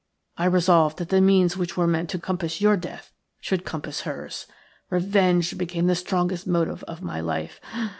[0.35, 4.47] I resolved that the means which were meant to compass your death should compass hers.
[4.89, 7.61] Revenge became the strongest motive of my life.